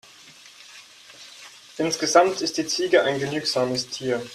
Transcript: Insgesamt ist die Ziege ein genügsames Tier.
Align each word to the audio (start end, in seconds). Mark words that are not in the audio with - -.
Insgesamt 1.77 2.41
ist 2.41 2.57
die 2.57 2.65
Ziege 2.65 3.03
ein 3.03 3.19
genügsames 3.19 3.87
Tier. 3.87 4.19